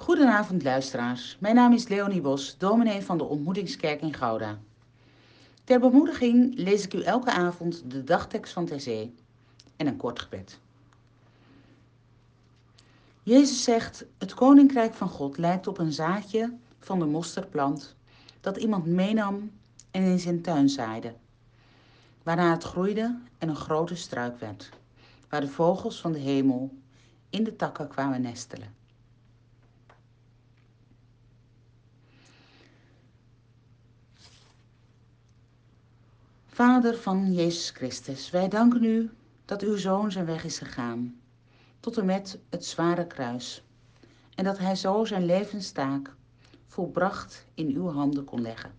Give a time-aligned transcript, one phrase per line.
[0.00, 4.58] Goedenavond luisteraars, mijn naam is Leonie Bos, dominee van de Ontmoetingskerk in Gouda.
[5.64, 9.14] Ter bemoediging lees ik u elke avond de dagtekst van Ter Zee
[9.76, 10.58] en een kort gebed.
[13.22, 17.94] Jezus zegt, het koninkrijk van God lijkt op een zaadje van de mosterdplant
[18.40, 19.50] dat iemand meenam
[19.90, 21.14] en in zijn tuin zaaide,
[22.22, 24.68] waarna het groeide en een grote struik werd,
[25.28, 26.70] waar de vogels van de hemel
[27.30, 28.78] in de takken kwamen nestelen.
[36.60, 39.10] Vader van Jezus Christus, wij danken u
[39.44, 41.20] dat uw zoon zijn weg is gegaan,
[41.80, 43.62] tot en met het zware kruis,
[44.34, 46.14] en dat hij zo zijn levenstaak
[46.66, 48.72] volbracht in uw handen kon leggen.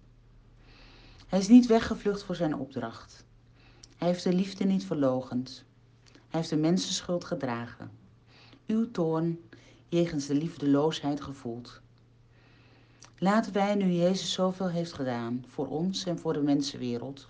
[1.28, 3.26] Hij is niet weggevlucht voor zijn opdracht.
[3.98, 5.64] Hij heeft de liefde niet verlogend.
[6.12, 7.92] Hij heeft de mensenschuld gedragen.
[8.68, 9.40] Uw toorn
[9.88, 11.82] jegens de liefdeloosheid gevoeld.
[13.18, 17.28] Laten wij, nu Jezus zoveel heeft gedaan voor ons en voor de mensenwereld,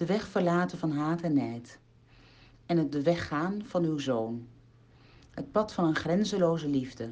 [0.00, 1.78] de weg verlaten van haat en nijd
[2.66, 4.46] en het de weg gaan van uw Zoon,
[5.30, 7.10] het pad van een grenzeloze liefde.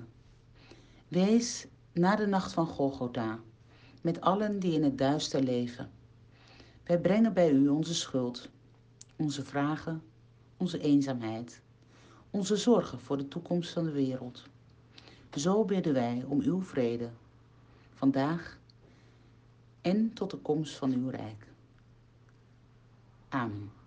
[1.08, 3.38] Wees na de nacht van Golgotha
[4.00, 5.90] met allen die in het duister leven.
[6.84, 8.48] Wij brengen bij u onze schuld,
[9.16, 10.02] onze vragen,
[10.56, 11.60] onze eenzaamheid,
[12.30, 14.44] onze zorgen voor de toekomst van de wereld.
[15.34, 17.10] Zo bidden wij om uw vrede,
[17.94, 18.58] vandaag
[19.80, 21.46] en tot de komst van uw rijk.
[23.38, 23.77] Amen.